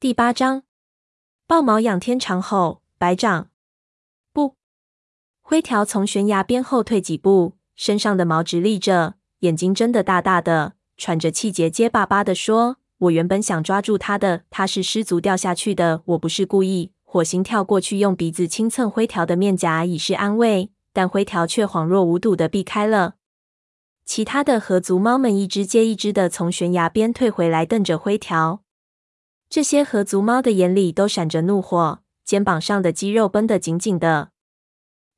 [0.00, 0.62] 第八章，
[1.46, 3.50] 豹毛仰天长吼：“白长，
[4.32, 4.56] 不！”
[5.44, 23.16] 灰条从悬崖边后退几步，身上的毛直立着，眼睛睁得大大的，喘着气结结巴巴地说：“我原本想抓住他的，他是失足掉下去的，我不是故意。”火星跳过去，用鼻子轻蹭灰条的面颊，以示安慰，但灰条却恍若无睹地避开了。
[24.06, 28.62] 其他的河族猫们一只接一只的从悬崖边退回来，瞪着灰条。
[29.50, 34.30] 这些河族猫的眼里都闪着怒火，肩膀上的肌肉绷得紧紧的。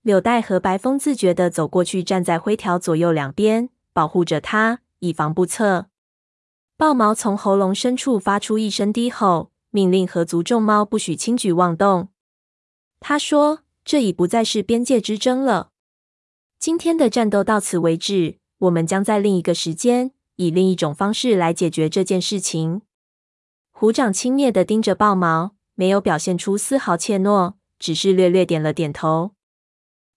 [0.00, 5.88] 柳带和白风自觉地走过去，站在灰条左右两边，保护着它，以防不测。
[6.78, 12.08] 豹毛从喉咙深处发出一声低吼，命令河族众猫不许轻举妄动。
[13.00, 15.72] 他说：“这已不再是边界之争了。
[16.58, 22.80] 今天的战斗到此为止，我们将在另一个时间，以另一种方式来解决这件事情。”
[23.82, 29.32] 虎掌轻蔑地盯着豹毛，没有表现出丝毫怯懦，只是略略点了点头。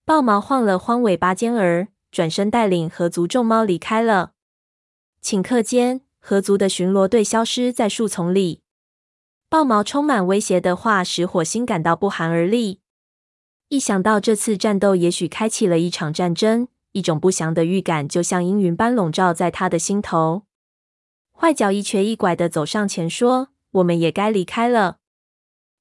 [0.06, 4.34] 豹毛晃了晃尾巴尖儿，转身带领河族众猫离开了。
[5.24, 8.62] 顷刻间，河族的巡逻队消失在树丛里。
[9.50, 12.82] 豹毛充满威胁的话使火星感到不寒而栗。
[13.70, 20.44] 一想到这次战斗也许开启了一场战争，一种不祥的预感就像阴云般笼罩在他的心头。
[21.34, 23.50] 坏脚一瘸一拐地走上前说。
[23.76, 24.98] 我们也该离开了。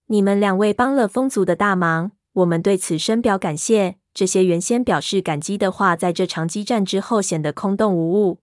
[0.06, 3.97] 你们两位帮了风族的大忙，我们对此深表感谢。
[4.12, 8.39] 这些原先表示感激的话，在这场激战之后显得空洞无物。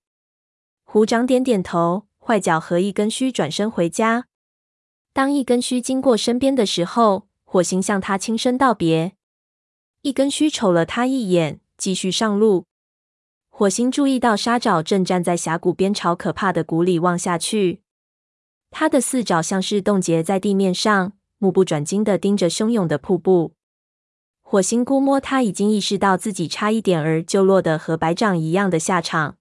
[0.83, 4.25] 虎掌点点头，坏脚和一根须转身回家。
[5.13, 9.13] 当一根须经过身边的时候，火星向他轻声道别。
[10.01, 12.65] 一根须瞅了他一眼，继续上路。
[13.49, 17.81] 火星注意到沙爪正站在峡谷边，朝可怕的谷里望下去。
[18.71, 23.53] 他的四爪像是冻结在地面上，目不转睛地盯着汹涌的瀑布。
[24.41, 29.37] 火星估摸他已经意识到自己差一点儿就落得和白掌一样的下场。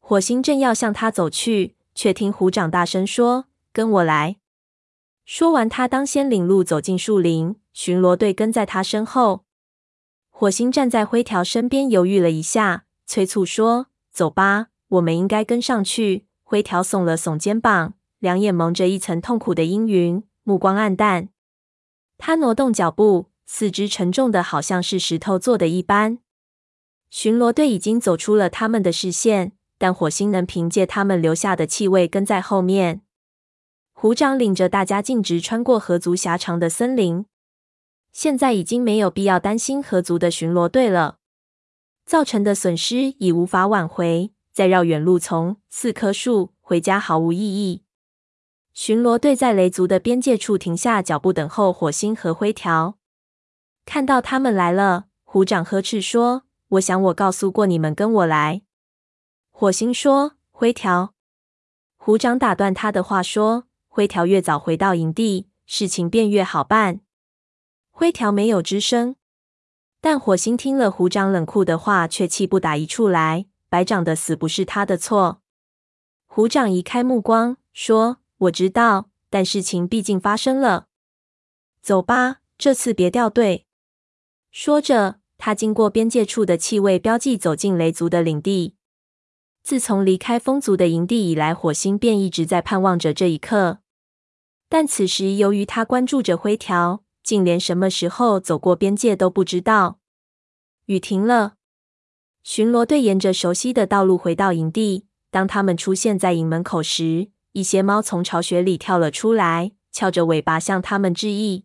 [0.00, 4.36] 火星正要向他走去，却听虎掌大声说：“跟我来！”
[5.26, 9.44] 说完，他当先领路走进树林，巡逻队跟在他身后。
[10.30, 17.94] 火星站在灰条身边，犹豫了一下，催促说：“走吧，我们应该跟上去。”灰条耸了耸肩膀。
[18.26, 21.28] 两眼蒙着一层痛苦的阴云，目光黯淡。
[22.18, 26.18] 他挪动脚步，四肢沉重的，好像是石头做的一般。
[27.08, 33.02] 巡逻队已经走出了他们的视线，但火星能凭借他们留下的气味跟在后面。
[33.92, 37.26] 虎掌领着大家径直穿过河族狭长的森林。
[38.12, 41.18] 现在已经没有必要担心河族的巡逻队了，
[42.04, 44.32] 造成的损失已无法挽回。
[44.52, 47.85] 再绕远路从四棵树回家毫无意义。
[48.76, 52.98] 巡逻队在雷族的边界处停下脚步，等候火星和灰条。
[53.86, 56.42] 看到他们来了，虎掌呵斥说
[56.76, 58.60] ：“我想我告诉过你们，跟我来。”
[59.50, 61.14] 火星说：“灰条。”
[61.96, 67.00] 虎掌打断他的话说：“灰条越早回到营地，事情便越好办。”
[67.90, 69.16] 灰条没有吱声，
[70.02, 73.46] 但火星听了虎掌冷酷的话，却气不打一处来。
[73.70, 75.40] 白掌的死不是他的错。
[76.26, 78.18] 虎掌移开目光说。
[78.38, 80.88] 我知道，但事情毕竟发生了。
[81.80, 83.66] 走吧，这次别掉队。
[84.50, 88.74] 说着，他经过边界处的气味标记，走进雷族的领地。
[89.62, 93.78] 自从离开风族的营地以来，火星便一直在盼望着这一刻。
[94.68, 99.98] 但此时，由于他关注着灰条，竟连什么时候走过边界都不知道。
[100.86, 101.54] 雨停了，
[102.42, 105.06] 巡逻队沿着熟悉的道路回到营地。
[105.30, 111.64] 当他们出现在营门口时，一些猫从巢穴里跳了出来，翘着尾巴向他们致意。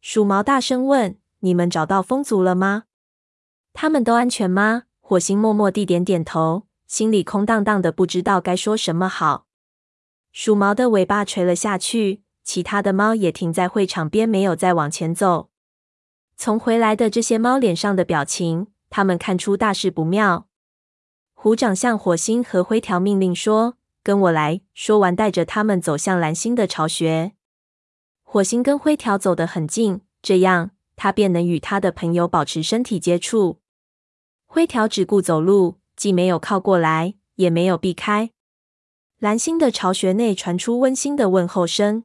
[0.00, 2.84] 鼠毛大声问：“你们找到风族了吗？
[3.72, 9.48] 他们都安全吗？”火星默默地点点头，心里空荡荡的，不知道该说什么好。
[10.30, 15.50] 鼠毛的尾巴垂了下去，其他的猫也停在会场边，没有再往前走。
[16.36, 20.46] 从回来的这些猫脸上的表情，他们看出大事不妙。
[21.34, 23.76] 虎掌向火星和灰条命令说。
[24.02, 24.60] 跟我来。
[24.74, 27.32] 说完，带着他们走向蓝星的巢穴。
[28.22, 33.60] 火星跟灰条走得很近，这样他便能与他的朋友保持身体接触。
[34.46, 38.30] 灰条只顾走路，既没有靠过来，也没有避开。
[39.18, 42.04] 蓝星的巢穴内传出温馨的问候声。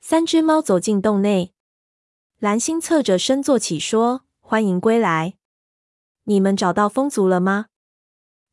[0.00, 1.52] 三只猫走进洞内，
[2.38, 5.34] 蓝星侧着身坐起，说：“欢迎归来。
[6.24, 7.66] 你们找到风族了吗？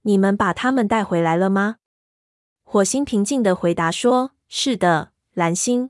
[0.04, 1.78] 你们把他们带回来了吗？”
[2.72, 5.90] 火星平静的回答说：“是的，蓝星。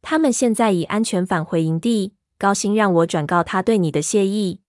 [0.00, 2.14] 他们现在已安全返回营地。
[2.38, 4.60] 高星让我转告他对你的谢意。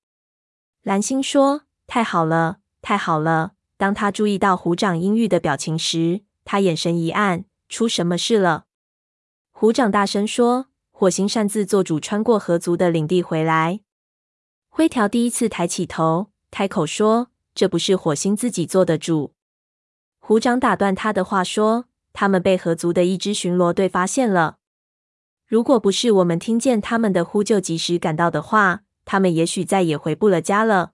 [0.82, 7.46] 蓝星说：“太好了，太好了。”当他注意到虎掌阴郁的表情时，他眼神一暗。
[7.68, 8.66] 出什么事了？
[9.52, 13.82] 虎掌大声说：“火星擅自做主，穿过河族的领地回来。”
[14.68, 19.36] 灰条第一次抬起头，开口说：“这不是火星自己做的主。”
[20.30, 24.58] 虎掌打断他的话说：“他们被河族的一支巡逻队发现了。”
[25.48, 30.92] 如果不是我们听见他们的呼救，及时赶到的话，他们也许再也回不了家了。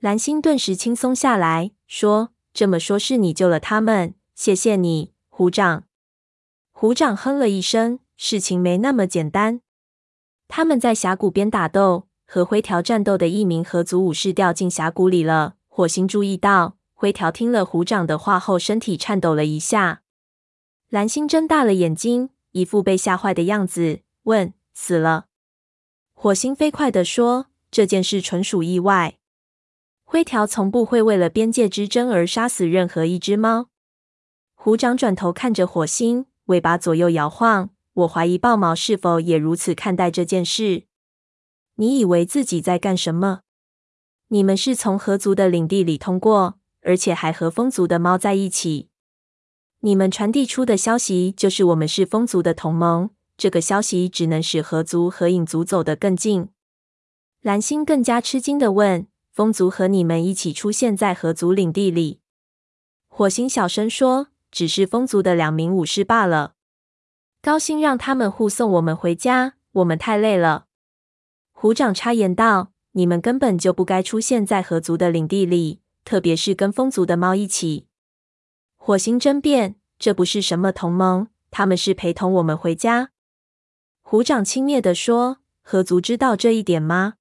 [0.00, 5.84] 蓝星顿时轻松下来，说：“这么说，是你救了他们，谢谢你，虎掌。”
[6.72, 9.60] 虎掌哼了一声：“事情没那么简单。
[10.48, 20.02] 他们在峡谷边打斗，和灰条战斗的一名河族武士掉进峡谷里了。”火星注意到，灰条听了虎掌的话后，身体颤抖了一下。
[20.88, 22.30] 蓝星睁大了眼睛。
[22.50, 25.26] 一副被吓坏的样子，问：“死了？”
[26.12, 29.18] 火星飞快地说：“这件事纯属意外。
[30.02, 33.68] 灰条从不会为了边界之争而杀死任何一只猫。”
[34.56, 37.70] 虎掌转头看着火星，尾巴左右摇晃。
[37.92, 40.86] 我怀疑豹毛是否也如此看待这件事。
[41.76, 43.42] 你以为自己在干什么？
[44.28, 48.88] 你们是从河族的领地里通过，而且还和风族的猫在一起。
[49.80, 56.48] 你们传递出的消息就是我们是风族的同盟，这个消息只能使合族和影族走得更近。
[57.40, 62.18] 蓝星更加吃惊地问：“风族和你们一起出现在合族领地里？”
[63.06, 66.54] 火星小声说：“只是风族的两名武士罢了。
[67.40, 70.66] 高星让他们护送我们回家，我们太累了。”
[71.52, 77.86] 虎掌插言道：“你们根本就不该出现在合族的领地里，特别是跟风族的猫一起。”
[78.80, 83.10] 火星争辩：“这不是什么同盟，他们是陪同我们回家。”
[84.00, 87.16] 虎掌轻蔑地说：“河族知道这一点吗？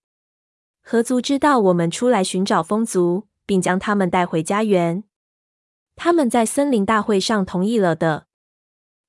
[0.81, 5.04] 河族知道我们出来寻找风族，并将他们带回家园。
[5.98, 8.28] 他们在森林大会上同意了的。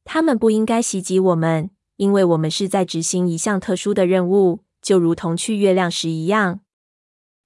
[0.04, 6.62] 他们不应该袭击我们，因为我们是在执行一项特殊的任务，就如同去月亮时一样。”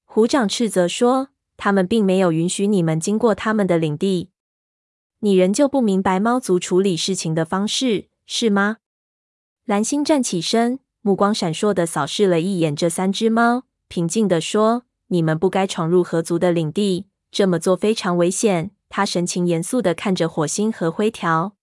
[0.06, 1.28] 虎掌斥责说
[1.64, 4.30] ：“他们并没有允许你们经过他们的领地。”
[5.24, 8.78] 你仍旧不明白猫族处理事情的方式，是吗？
[9.64, 21.54] 蓝星站起身，目光闪烁地扫视了一眼这三只猫，平静地说：“你们不该闯入河族的领地，这么做非常危险。”他神情严肃地看着火星和灰条。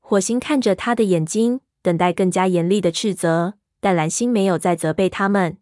[0.00, 5.58] 火星看着他的眼睛，等待更加严厉的斥责，但蓝星没有再责备他们。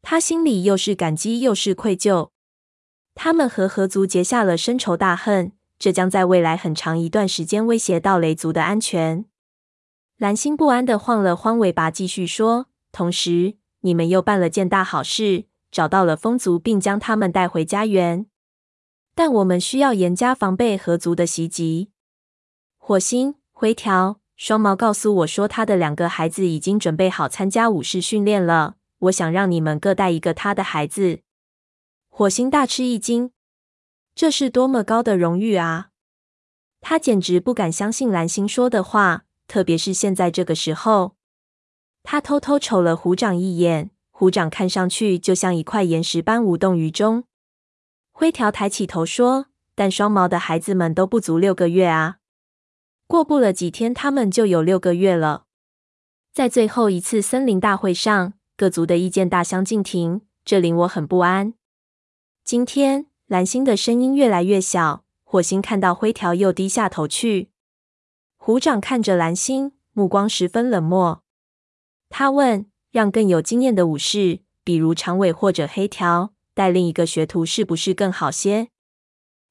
[0.00, 2.31] 他心里又是感激又是愧疚。
[3.14, 5.52] 他们和河族结下了深仇大恨。
[5.78, 9.24] 这将在未来很长一段时间威胁到雷族的安全。
[10.16, 18.26] 蓝星不安地晃了晃尾巴，继续说：“同时，你们又办了件大好事，找到了风族，并将他们带回家园。
[19.16, 21.90] 但我们需要严加防备河族的袭击。”
[22.78, 28.76] 火星、灰条、双毛告诉我说，他的两个孩子已经准备好参加武士训练了。
[29.00, 31.22] 我想让你们各带一个他的孩子。
[32.14, 33.30] 火星大吃一惊。
[34.14, 35.88] 这是多么高的荣誉啊！
[36.82, 41.16] 他简直不敢相信蓝星说的话，特别是现在这个时候。
[42.02, 47.24] 他偷偷瞅了虎掌一眼，虎掌看上去就像一块岩石般无动于衷。
[48.12, 52.18] 灰条抬起头说：“但双毛的孩子们都不足六个月啊，
[53.06, 55.46] 过不了几天，他们就有六个月了。”
[56.34, 61.54] 在最后一次森林大会上，各族的意见大相径庭，这令我很不安。
[62.44, 63.06] 今天。
[63.28, 65.04] 蓝星的声音越来越小。
[65.22, 67.48] 火星看到灰条，又低下头去。
[68.36, 71.22] 虎掌看着蓝星，目光十分冷漠。
[72.10, 78.68] 他问：“让更有经验的武士，比如长尾或者黑条，带另一个学徒，是不是更好些？”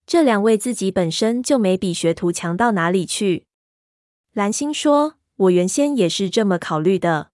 [0.06, 3.48] 这两位自己本身就没比学徒强到哪里去。
[4.34, 7.32] 蓝星说：“我原先也是这么考虑的，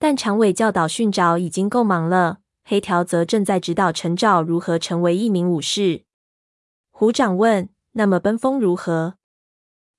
[0.00, 6.04] 但长尾教导训爪已经够忙了。”黑条则正在指导陈照如何成为一名武士。
[6.90, 9.16] 虎掌问：“那么奔风如何？”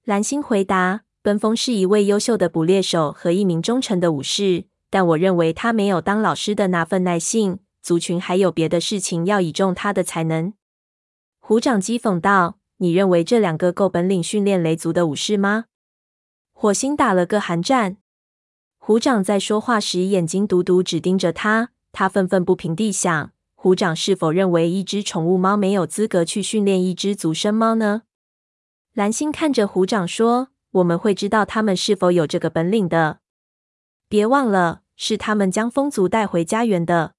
[0.05, 7.60] 蓝星回答：“奔风是一位优秀的捕猎手和一名忠诚的武士，但我认为他没有当老师的那份耐性。
[7.82, 10.53] 族群还有别的事情要倚重他的才能。”
[11.39, 15.65] 虎掌讥讽道：“你认为这两个够本领训练雷族的武士吗？”
[16.55, 17.98] 火星打了个寒战。
[18.77, 21.73] 虎掌在说话时眼睛独独只盯着他。
[21.93, 28.01] 他愤愤不平地想：虎掌是否认为一只宠物猫没有资格去训练一只族生猫呢？
[28.93, 33.19] 蓝星看着虎掌说：“我们会知道他们是否有这个本领的。
[34.09, 37.13] 别忘了，是他们将风族带回家园的。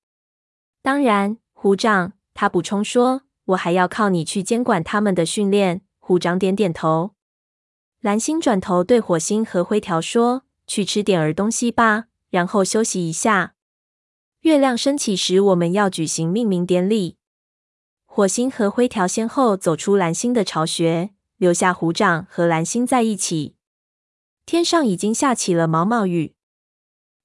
[0.82, 5.82] 当然，虎长，他补充说，我还要靠你去监管他们的训练。
[6.00, 7.12] 虎长点点头。
[8.00, 13.53] 蓝星转头对火星和灰条说：“去吃点儿东西吧，然后休息一下。
[14.44, 17.16] 月亮升起时，我们要举行命名典礼。”
[18.04, 23.56] 火星和灰条先后走出蓝星的巢穴，留下虎掌和蓝星在一起。
[24.44, 26.34] 天上已经下起了毛毛雨。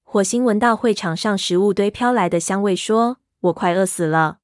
[0.03, 4.39] 火星闻到会场上食物堆飘来的香味，说：“我快饿死了。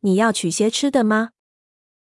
[0.00, 1.32] 你要取些吃的吗？”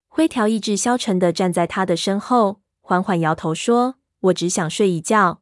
[0.07, 2.61] 灰条意志消沉地站在他的身后。
[2.79, 5.41] 缓缓摇头说：“我只想睡一觉。”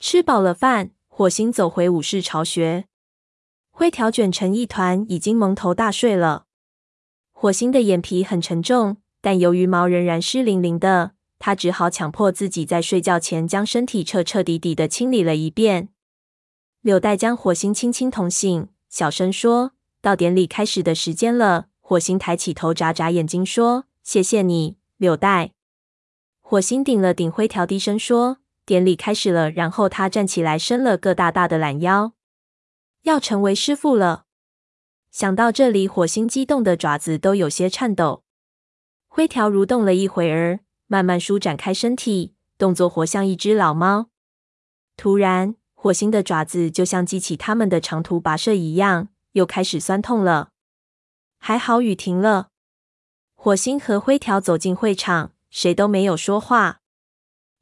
[0.00, 2.86] 吃饱了饭，火星走回武士巢穴。
[3.76, 6.44] 灰条卷成一团，已经蒙头大睡了。
[7.32, 15.88] 火星的眼皮很沉重，但由于毛仍然湿淋淋的，他只好强迫自己在睡觉前将身体彻彻底底的清理了一遍。
[16.82, 25.50] 柳带将火星轻轻捅醒，小声说：“到典礼开始的时间了。”火星抬起头，眨眨眼睛说：“谢谢你，柳带。”
[26.40, 32.12] 火星顶了顶灰条，低声说：“典礼开始了。”然后他站起来，伸了个大大的懒腰，
[33.04, 34.26] 要成为师傅了。
[35.10, 38.24] 想到这里，火星激动的爪子都有些颤抖。
[39.08, 44.10] 灰条蠕动了一会儿，慢慢舒展开身体，动作活像一只老猫。
[44.96, 50.50] 突然，火星的爪子就像激起它们的长途跋涉一样，又开始酸痛了。
[51.38, 52.48] 还好雨停了。
[53.34, 55.30] 火星和灰条走进会场。
[55.54, 56.80] 谁都没有说话。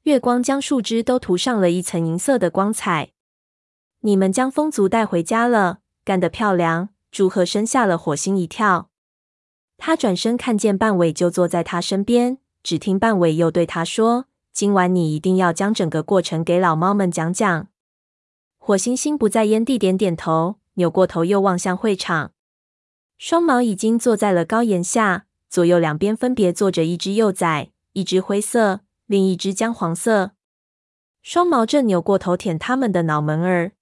[0.04, 3.11] 月光将树枝都涂上了一层银色的光彩。
[4.04, 6.88] 你们将风族带回家了，干得漂亮！
[7.12, 8.90] 祝贺声吓了火星一跳。
[9.76, 17.68] 他转身看见半尾就坐在他身边，只听半尾又对他说：“今晚你一定要将整个过程给老猫们讲讲。”
[18.58, 22.32] 火星心不在焉地点点头，扭过头又望向会场。
[23.18, 27.70] 双毛已经坐在了高檐下，左右两边分别坐着一只幼崽。
[27.92, 30.32] 一只灰色，另一只姜黄色。
[31.20, 33.72] 双毛正扭过头舔它们的脑门儿。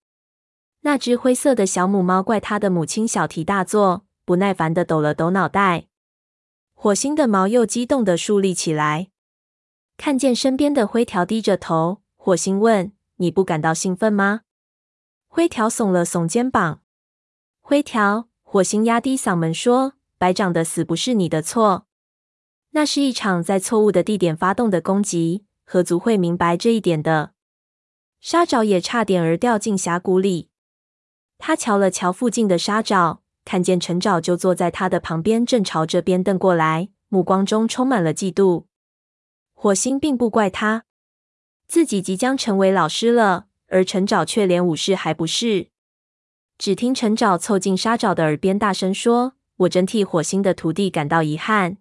[0.82, 5.86] 那只灰色的小母猫怪它的母亲小题大做，不耐烦地抖了抖脑袋。
[6.74, 9.10] 火星的毛又激动地竖立起来。
[9.98, 14.42] 看见身边的灰条低着头，火星问：“你不感到兴奋吗？”
[15.28, 16.80] 灰条耸了耸肩膀。
[17.60, 21.86] 灰条，火星压低嗓门说：“白长的死不是你的错。”
[22.72, 27.32] 那是一场在错误的地点发动的攻击，河族会明白这一点的。
[28.20, 30.49] 沙爪也差点儿掉进峡谷里。
[31.40, 38.66] 他瞧了瞧附近的沙爪，看见陈爪就坐在他的旁边，正朝这边瞪过来，目光中充满了嫉妒。
[39.54, 40.84] 火星并不怪他，
[41.66, 45.68] 自己即将成为老师了，而陈爪却连武士还不是。
[46.58, 49.32] 只听陈爪凑近沙爪的耳边，大声说
[49.64, 51.78] ：“我真替火星的徒弟感到遗憾。”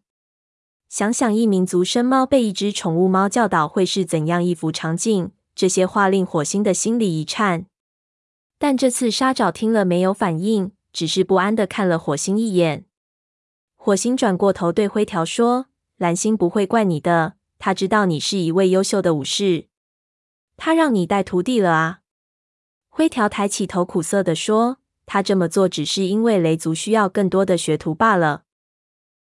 [0.88, 5.32] 想想一名族生猫被一只宠物猫教导，会是怎样一幅场景？
[5.54, 7.66] 这些话令火星的心里一颤。
[8.60, 12.86] 但这次沙爪听了没有反应，只是不安的看了火星一眼。
[13.78, 19.68] 火星转过头对灰条说：“蓝星不会怪你的，他知道你是一位优秀的武士，
[20.58, 22.02] 他让你带徒弟了啊。”
[22.92, 28.44] 灰条抬起头苦涩地说：“他这么做只是因为雷族需要更多的学徒罢了。”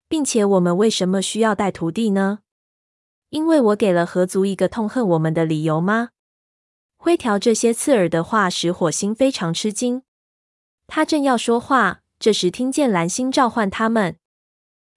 [0.10, 2.40] 并且我们为什么需要带徒弟呢？
[3.30, 6.10] 因为我给了河族一个痛恨我们的理由吗？
[7.08, 10.04] 灰条这些刺耳的话使火星非常吃惊。
[10.88, 14.18] 他正要说话，这时听见蓝星召唤他们。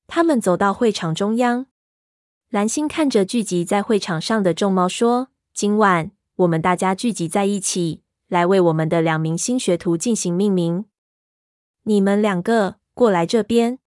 [0.09, 1.67] 他们走到会场中央。
[2.49, 10.87] 蓝星看着聚集在会场上的众猫说：“今晚我们大家聚集在一起，来为我们的两名新学徒进行命名。
[11.85, 13.79] 你们两个过来这边。”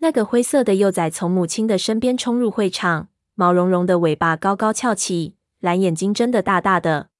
[0.00, 7.10] 那个灰色的幼崽从母亲的身边冲入会场，毛茸茸的尾巴高高翘起，蓝眼睛睁得大大的。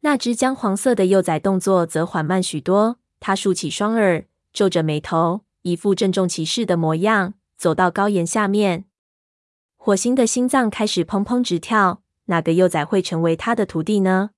[0.00, 8.84] 那只姜黄色的幼崽动作则缓慢许多，它竖起双耳，皱着眉头，一副郑重其事的模样，走到高岩下面。
[9.76, 14.30] 火星的心脏开始砰砰直跳，哪个幼崽会成为他的徒弟呢？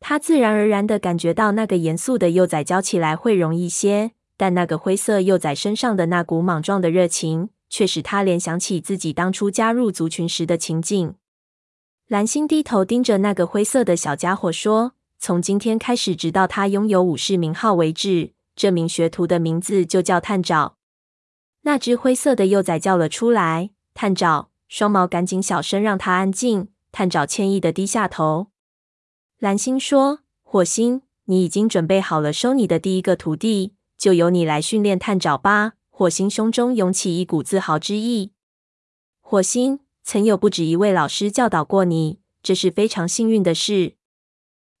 [0.00, 4.12] 他自然而然地感觉到那个严肃的幼崽教起来会容易些。
[4.36, 11.14] 但那个灰色幼崽身上的那股莽撞的热情，却使他联想起自己当初加入族群时的情景。
[12.08, 20.76] 蓝星低头盯着那个灰色的小家伙说：“从今天开始，直到他拥有武士名号为止，这名学徒的名字就叫探爪。”
[21.62, 26.68] 那只灰色的幼崽叫了出来：“探爪！”双毛赶紧小声让他安静。
[26.92, 28.48] 探长歉意的低下头。
[29.40, 38.32] 蓝星说：“火星，你已经准备好了收你的第一个徒弟，就由你来训练探长吧。”火星胸中涌起一股自豪之意。
[39.20, 43.94] 火星，曾有不止一位老师教导过你，这是非常幸运的事。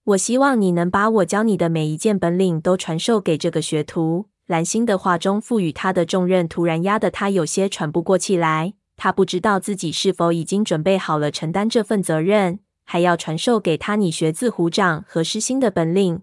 [0.04, 4.26] 我希望你能把我教你的每一件本领都传授给这个学徒。
[4.46, 8.74] 蓝星的话中赋予他的重任，突然压得他有些喘不过气来。
[8.96, 16.20] 他不知道自己是否已经准备好了承担这份责任，还要传授给他你学字虎掌和狮心的本领。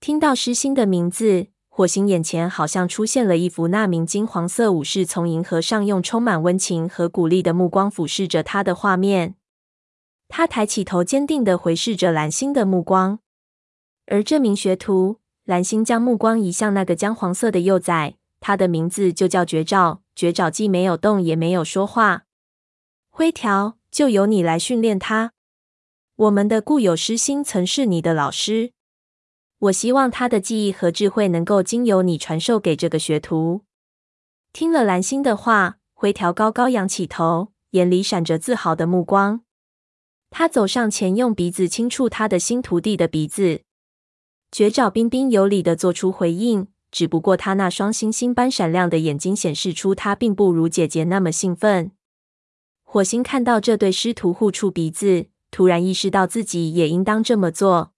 [0.00, 1.46] 听到狮心的名字，
[1.80, 9.36] 火星眼前好像出现了一幅那名金黄色武士从银河上用充满温情和鼓励的目光俯视着他的画面。
[10.28, 13.20] 他抬起头，坚定地回视着蓝星的目光，
[14.04, 15.20] 而这名学徒。
[15.44, 20.02] 蓝星将目光移向那个姜黄色的幼崽，他的名字就叫绝爪。
[20.14, 22.24] 绝爪既没有动，也没有说话。
[23.08, 25.32] 灰条，就由你来训练他。
[26.16, 28.72] 我们的故友狮心曾是你的老师，
[29.60, 33.60] 我希望他的记忆和智慧能够经由你传授给这个学徒。
[34.54, 39.42] 听了蓝星的话，灰条高高扬起头，眼里闪着自豪的目光。
[40.30, 43.60] 他走上前，用鼻子轻触他的新徒弟的鼻子。
[44.50, 51.92] 绝爪彬彬有礼地做出回应，只不过他那双星星般闪亮的眼睛显示出他并不如姐姐那么兴奋。
[52.82, 57.92] 火星看到这对师徒互触鼻子，突然意识到自己也应当这么做，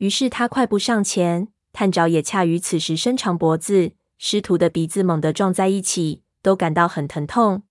[0.00, 7.64] 于是他快步上前，探爪也恰于此时伸长脖子，师徒的鼻子猛地撞在一起，都感到很疼痛。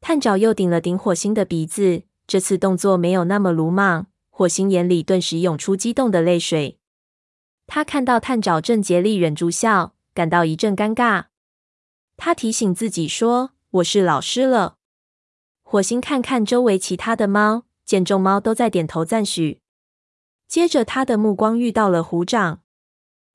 [0.00, 6.80] 探爪又顶了顶火星的鼻子，这次动作没有那么鲁莽，火星眼里顿时涌出激动的泪水。
[7.68, 11.26] 他看到探爪正竭力忍住笑，感到一阵尴尬。
[12.16, 14.78] 他提醒自己说：“我是老师了。”
[15.62, 19.60] 火星看看周围其他的猫，见众猫都在点头赞许。
[20.48, 22.60] 接着，他的目光遇到了虎掌。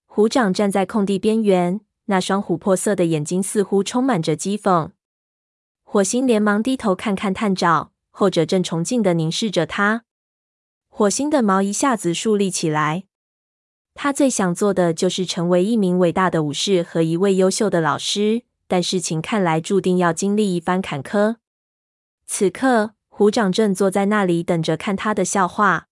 [0.06, 4.92] 虎掌站在空地边缘，那双琥珀色的眼睛似乎充满着讥讽。
[5.84, 10.04] 火星连忙低头看看探爪，后者正崇敬地凝视着他。
[10.88, 13.04] 火星的毛一下子竖立起来。
[13.94, 21.36] 他最想做的就是成为一名伟大的武士和一位优秀的老师，但事情看来注定要经历一番坎坷。
[22.26, 25.90] 此刻，虎掌正坐在那里等着看他的笑话。